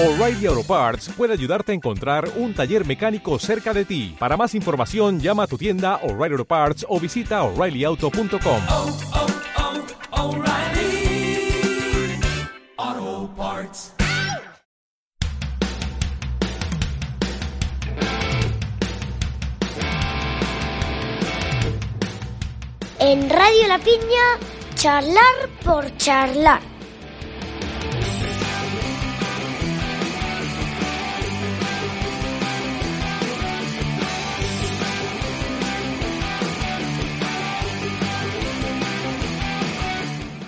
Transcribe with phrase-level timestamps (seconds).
[0.00, 4.14] O'Reilly Auto Parts puede ayudarte a encontrar un taller mecánico cerca de ti.
[4.16, 8.62] Para más información, llama a tu tienda O'Reilly Auto Parts o visita oreillyauto.com.
[8.70, 8.96] oh,
[12.86, 13.92] oh, Parts.
[23.00, 24.38] En Radio La Piña,
[24.76, 26.77] charlar por charlar.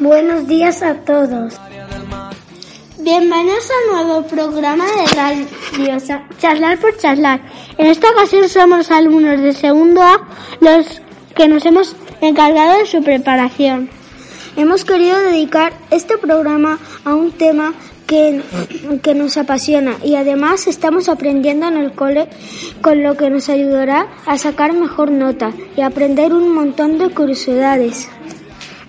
[0.00, 1.54] Buenos días a todos.
[3.00, 5.46] Bienvenidos al nuevo programa de radio
[6.38, 7.40] Charlar por Charlar.
[7.78, 10.20] En esta ocasión somos alumnos de segundo A
[10.60, 11.02] los
[11.34, 13.90] que nos hemos encargado de su preparación.
[14.56, 17.74] Hemos querido dedicar este programa a un tema
[18.06, 18.40] que,
[19.02, 22.28] que nos apasiona y además estamos aprendiendo en el cole
[22.82, 28.08] con lo que nos ayudará a sacar mejor nota y aprender un montón de curiosidades.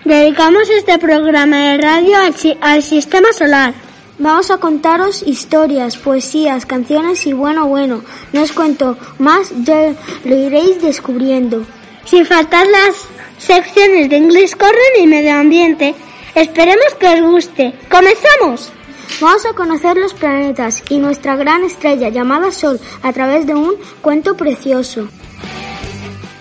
[0.04, 3.74] Dedicamos este programa de radio al, al sistema solar.
[4.18, 10.36] Vamos a contaros historias, poesías, canciones y bueno, bueno, no os cuento más, ya lo
[10.36, 11.66] iréis descubriendo.
[12.06, 12.96] Sin faltar las
[13.38, 15.94] secciones de inglés corren y medio ambiente.
[16.34, 17.74] Esperemos que os guste.
[17.90, 18.72] ¡Comenzamos!
[19.20, 23.74] Vamos a conocer los planetas y nuestra gran estrella llamada Sol a través de un
[24.00, 25.08] cuento precioso.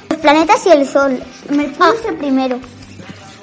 [0.10, 1.22] Los planetas y el Sol.
[1.50, 2.60] Mercurio es el primero.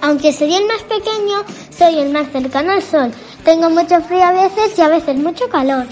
[0.00, 1.44] Aunque soy el más pequeño,
[1.76, 3.12] soy el más cercano al Sol.
[3.44, 5.86] Tengo mucho frío a veces y a veces mucho calor.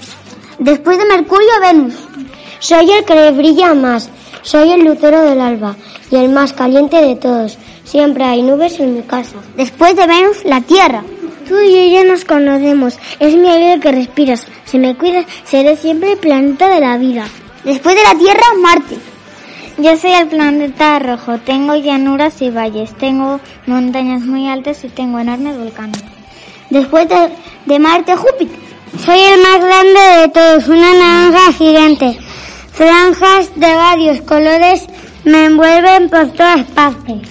[0.58, 1.94] Después de Mercurio, Venus.
[2.58, 4.10] Soy el que brilla más.
[4.42, 5.76] Soy el lucero del alba
[6.10, 7.58] y el más caliente de todos.
[7.84, 9.36] Siempre hay nubes en mi casa.
[9.56, 11.02] Después de Venus, la Tierra.
[11.48, 12.98] Tú y yo nos conocemos.
[13.20, 14.46] Es mi aire que respiras.
[14.64, 17.26] Si me cuidas, seré siempre el planeta de la vida.
[17.64, 19.13] Después de la Tierra, Marte.
[19.76, 25.18] Yo soy el planeta rojo, tengo llanuras y valles, tengo montañas muy altas y tengo
[25.18, 26.00] enormes volcanes.
[26.70, 27.08] Después
[27.66, 28.56] de, Marte, Júpiter.
[29.04, 32.16] Soy el más grande de todos, una naranja gigante.
[32.72, 34.86] Franjas de varios colores
[35.24, 37.28] me envuelven por todas partes.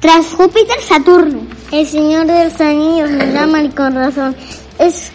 [0.00, 1.40] Tras Júpiter, Saturno.
[1.72, 4.34] El Señor de los Anillos me llama y con razón.
[4.78, 5.10] Es,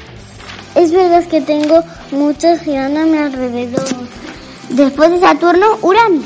[0.75, 3.87] es verdad que tengo muchos girando a mi alrededor.
[4.69, 6.21] Después de Saturno, Urano.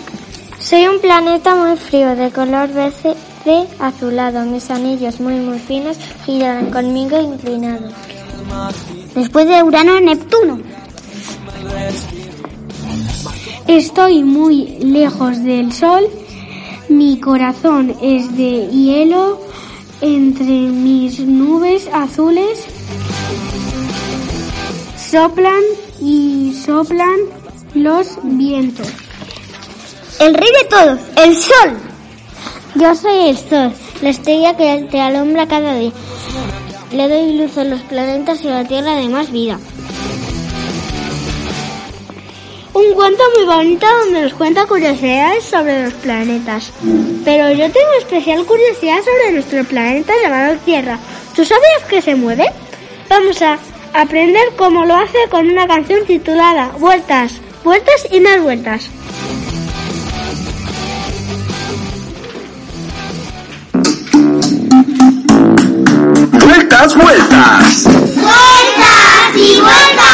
[0.66, 4.44] Soy un planeta muy frío, de color verde azulado.
[4.46, 5.96] Mis anillos muy muy finos
[6.26, 7.94] giran conmigo inclinados.
[9.14, 10.58] Después de Urano, Neptuno.
[13.68, 16.10] Estoy muy lejos del sol,
[16.90, 19.40] mi corazón es de hielo,
[20.02, 22.66] entre mis nubes azules
[24.98, 25.62] soplan
[26.02, 27.20] y soplan
[27.76, 29.05] los vientos.
[30.20, 31.78] El rey de todos, el Sol.
[32.76, 35.92] Yo soy el Sol, la estrella que te alumbra cada día.
[36.92, 39.60] Le doy luz a los planetas y a la Tierra de más vida.
[42.74, 46.72] Un cuento muy bonito donde nos cuenta curiosidades sobre los planetas.
[47.26, 50.98] Pero yo tengo especial curiosidad sobre nuestro planeta llamado Tierra.
[51.36, 52.46] ¿Tú sabías que se mueve?
[53.10, 53.60] Vamos a
[53.94, 57.34] aprender cómo lo hace con una canción titulada Vueltas,
[57.64, 58.90] vueltas y más vueltas.
[66.56, 67.84] Vueltas, vueltas.
[67.84, 70.05] Vueltas y vueltas,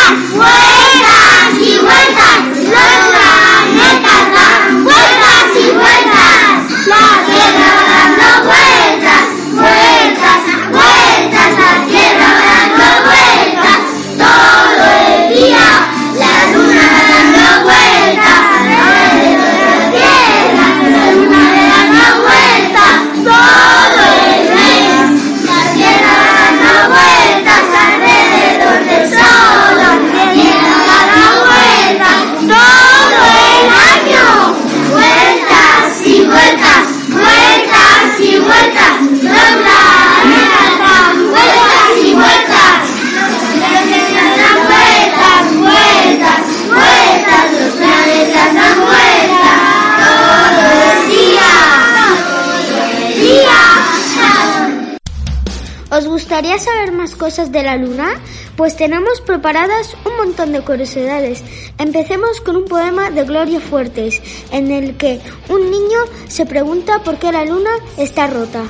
[55.91, 58.13] ¿Os gustaría saber más cosas de la luna?
[58.55, 61.43] Pues tenemos preparadas un montón de curiosidades.
[61.77, 64.21] Empecemos con un poema de Gloria Fuertes,
[64.53, 65.99] en el que un niño
[66.29, 68.63] se pregunta por qué la luna está rota.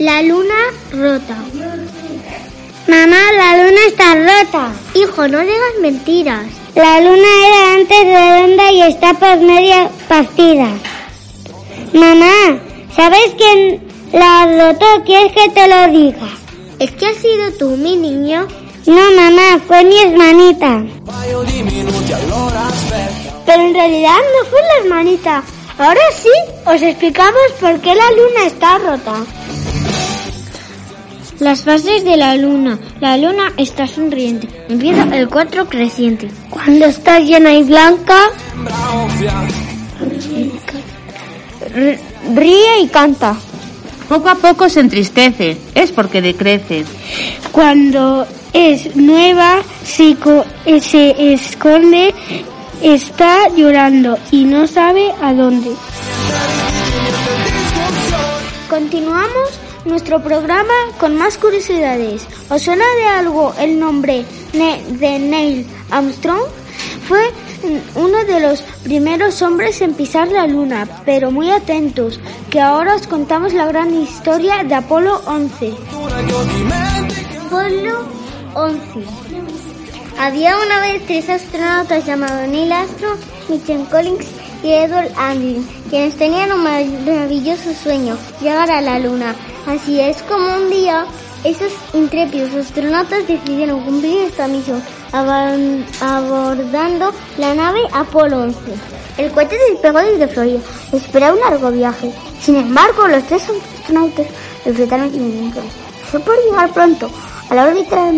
[0.00, 0.56] La luna
[0.90, 1.36] rota.
[2.88, 4.72] Mamá, la luna está rota.
[4.94, 6.46] Hijo, no digas mentiras.
[6.74, 10.68] La luna era antes redonda y está por medio partida.
[11.92, 12.58] Mamá,
[12.96, 14.86] ¿sabes quién la rotó?
[15.04, 16.28] ¿Quieres que te lo diga?
[16.78, 18.46] ¿Es que has sido tú, mi niño?
[18.86, 20.82] No, mamá, fue mi hermanita.
[23.46, 25.42] Pero en realidad no fue la hermanita.
[25.78, 26.30] Ahora sí,
[26.66, 29.14] os explicamos por qué la luna está rota.
[31.40, 32.78] Las fases de la luna.
[33.00, 34.48] La luna está sonriente.
[34.68, 36.30] Empieza el 4 creciente.
[36.48, 38.30] Cuando está llena y blanca,
[42.34, 43.36] ríe y canta.
[44.08, 46.84] Poco a poco se entristece, es porque decrece.
[47.52, 50.16] cuando es nueva, se,
[50.80, 52.14] se esconde,
[52.82, 55.70] está llorando y no sabe a dónde.
[58.68, 62.26] Continuamos nuestro programa con más curiosidades.
[62.48, 66.42] ¿Os suena de algo el nombre de Neil Armstrong?
[67.08, 67.30] Fue
[67.94, 72.20] uno de los primeros hombres en pisar la luna, pero muy atentos,
[72.50, 75.74] que ahora os contamos la gran historia de Apolo 11.
[77.46, 78.06] Apolo
[78.54, 78.80] 11.
[80.18, 83.18] Había una vez tres astronautas llamados Neil Armstrong,
[83.48, 84.26] Michael Collins
[84.62, 89.34] y Edward Aldrin, quienes tenían un maravilloso sueño, llegar a la Luna.
[89.66, 91.06] Así es como un día
[91.44, 94.82] esos intrépidos astronautas decidieron cumplir esta misión,
[95.14, 98.58] abordando la nave Apolo 11.
[99.18, 100.60] El cohete despegó desde Florida,
[100.92, 102.12] esperaba un largo viaje.
[102.40, 104.26] Sin embargo, los tres astronautas
[104.64, 105.62] enfrentaron inconvenientes.
[106.10, 107.08] Se por llegar pronto
[107.48, 108.10] a la órbita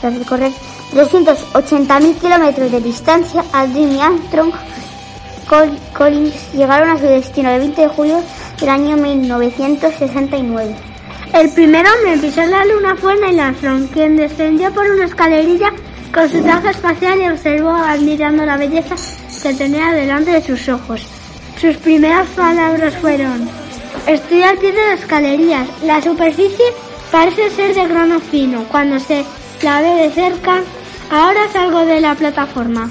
[0.00, 0.52] tras recorrer
[0.94, 4.52] 380.000 kilómetros de distancia, Aldrin y Armstrong
[5.48, 8.22] Col- Collins llegaron a su destino el 20 de julio
[8.60, 10.91] del año 1969.
[11.32, 15.72] El primer hombre en pisar la luna fue Neil Armstrong, quien descendió por una escalerilla
[16.12, 18.96] con su traje espacial y observó admirando la belleza
[19.42, 21.06] que tenía delante de sus ojos.
[21.58, 23.48] Sus primeras palabras fueron,
[24.06, 26.66] estoy al pie de las escalerías, la superficie
[27.10, 29.24] parece ser de grano fino, cuando se
[29.62, 30.60] la ve de cerca,
[31.10, 32.90] ahora salgo de la plataforma.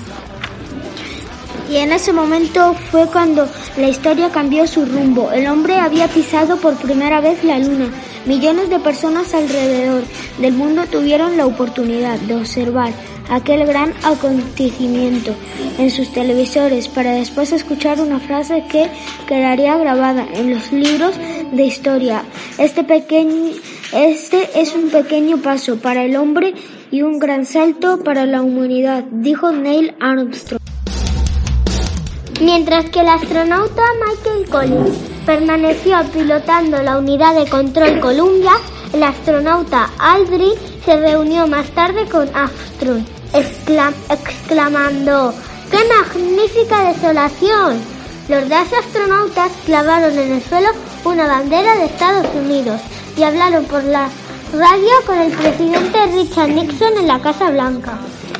[1.69, 3.47] Y en ese momento fue cuando
[3.77, 5.31] la historia cambió su rumbo.
[5.31, 7.89] El hombre había pisado por primera vez la luna.
[8.25, 10.03] Millones de personas alrededor
[10.39, 12.93] del mundo tuvieron la oportunidad de observar
[13.29, 15.33] aquel gran acontecimiento
[15.79, 18.91] en sus televisores para después escuchar una frase que
[19.27, 21.15] quedaría grabada en los libros
[21.51, 22.23] de historia.
[22.59, 23.53] Este pequeño
[23.93, 26.53] este es un pequeño paso para el hombre
[26.91, 30.61] y un gran salto para la humanidad, dijo Neil Armstrong.
[32.39, 38.51] Mientras que el astronauta Michael Collins permaneció pilotando la unidad de control Columbia,
[38.93, 40.53] el astronauta Aldrin
[40.85, 43.03] se reunió más tarde con Armstrong,
[43.33, 45.33] exclam- exclamando
[45.69, 47.79] ¡Qué magnífica desolación!
[48.27, 50.69] Los dos astronautas clavaron en el suelo
[51.05, 52.79] una bandera de Estados Unidos
[53.17, 54.09] y hablaron por la
[54.53, 57.97] radio con el presidente Richard Nixon en la Casa Blanca.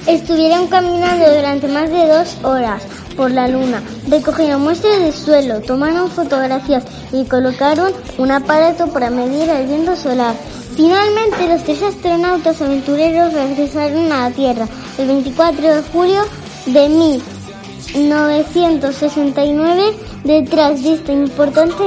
[0.07, 6.09] Estuvieron caminando durante más de dos horas por la luna, recogieron muestras de suelo, tomaron
[6.09, 10.35] fotografías y colocaron un aparato para medir el viento solar.
[10.75, 14.67] Finalmente, los tres astronautas aventureros regresaron a la Tierra
[14.97, 16.21] el 24 de julio
[16.65, 19.83] de 1969.
[20.23, 21.83] Detrás de esta importante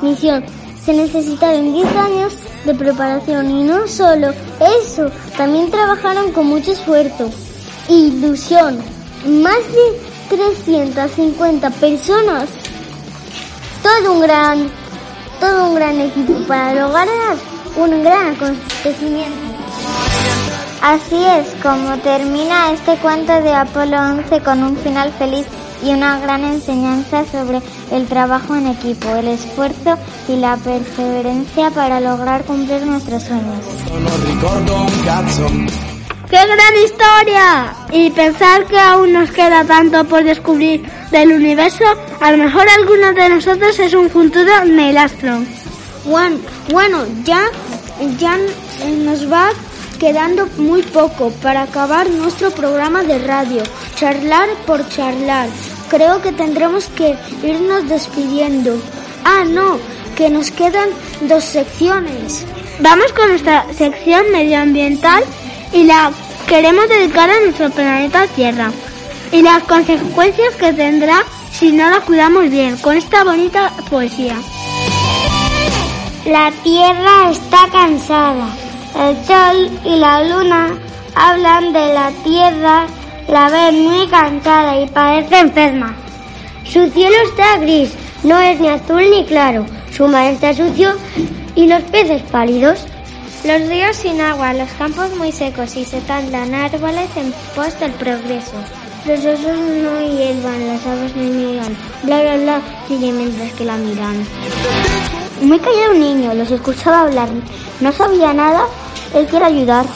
[0.00, 0.44] misión
[0.84, 2.32] se necesitaron 10 años
[2.64, 4.32] de preparación y no solo
[4.84, 7.30] eso, también trabajaron con mucho esfuerzo
[7.88, 8.78] ilusión.
[9.26, 12.48] Más de 350 personas.
[13.82, 14.70] Todo un gran,
[15.40, 17.36] todo un gran equipo para lograr
[17.76, 19.36] un gran acontecimiento.
[20.80, 25.46] Así es como termina este cuento de Apolo 11 con un final feliz
[25.84, 27.60] y una gran enseñanza sobre
[27.90, 29.98] el trabajo en equipo, el esfuerzo
[30.28, 33.64] y la perseverancia para lograr cumplir nuestros sueños.
[36.32, 37.74] ¡Qué gran historia!
[37.92, 41.84] Y pensar que aún nos queda tanto por descubrir del universo,
[42.22, 45.44] a lo mejor alguno de nosotros es un futuro Neil Armstrong.
[46.06, 46.38] Bueno,
[46.70, 47.42] bueno, ya,
[48.18, 48.38] ya
[49.04, 49.50] nos va
[50.00, 53.62] quedando muy poco para acabar nuestro programa de radio,
[53.96, 55.50] charlar por charlar.
[55.90, 58.80] Creo que tendremos que irnos despidiendo.
[59.22, 59.78] Ah, no,
[60.16, 60.88] que nos quedan
[61.28, 62.46] dos secciones.
[62.80, 65.24] Vamos con nuestra sección medioambiental
[65.72, 66.10] y la
[66.46, 68.70] queremos dedicar a nuestro planeta Tierra
[69.30, 74.36] y las consecuencias que tendrá si no la cuidamos bien con esta bonita poesía.
[76.26, 78.46] La Tierra está cansada
[78.94, 80.78] El sol y la luna
[81.14, 82.86] hablan de la tierra,
[83.28, 85.96] la ven muy cansada y parece enferma.
[86.64, 89.66] Su cielo está gris, no es ni azul ni claro.
[89.90, 90.94] Su mar está sucio
[91.54, 92.86] y los peces pálidos.
[93.44, 97.90] Los ríos sin agua, los campos muy secos y se talan árboles en pos del
[97.92, 98.54] progreso.
[99.04, 101.76] Los osos no hiervan, las aves no niegan.
[102.04, 104.24] Bla, bla, bla, sigue mientras que la miran.
[105.40, 107.28] Muy callado un niño, los escuchaba hablar.
[107.80, 108.62] No sabía nada,
[109.12, 109.86] él quiere ayudar.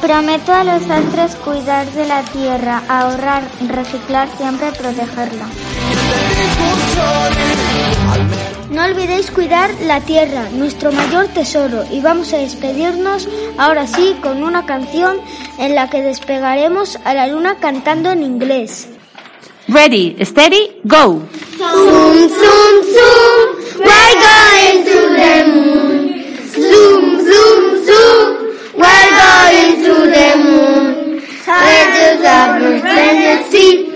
[0.00, 5.46] Prometo a los astres cuidar de la tierra, ahorrar, reciclar, siempre protegerla.
[8.70, 14.42] No olvidéis cuidar la tierra, nuestro mayor tesoro, y vamos a despedirnos ahora sí con
[14.42, 15.16] una canción
[15.58, 18.88] en la que despegaremos a la luna cantando en inglés.
[19.68, 21.22] Ready, steady, go.
[21.58, 23.48] Zoom, zoom, zoom,
[23.80, 25.98] we're going to the moon.
[26.54, 28.28] Zoom, zoom, zoom,
[28.76, 31.22] we're going to the moon.
[31.46, 33.87] Let the lovers and the sea,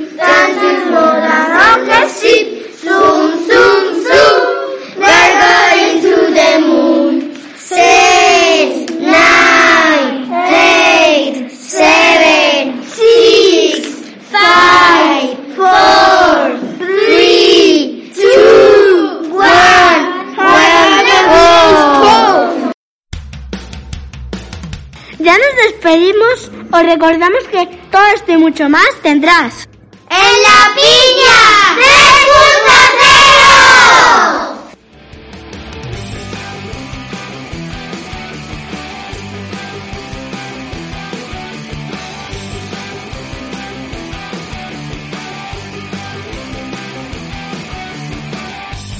[25.18, 29.68] Ya nos despedimos, os recordamos que todo esto y mucho más tendrás.
[30.14, 31.38] ¡En la piña!
[31.80, 31.88] ¡3.0!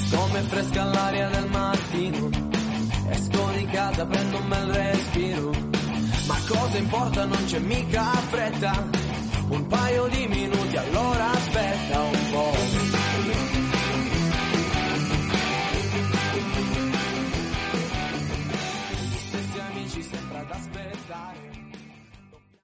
[0.09, 2.29] Come fresca l'aria del mattino
[3.11, 5.51] Esco di casa, prendo un bel respiro
[6.25, 8.01] Ma cosa importa, non c'è mica
[8.31, 8.71] fretta
[9.53, 12.22] un paio di minuti, allora aspetta un